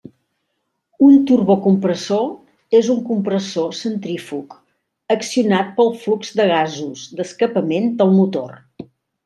[1.07, 4.57] Un turbocompressor és un compressor centrífug
[5.19, 8.61] accionat pel flux de gasos d'escapament del motor.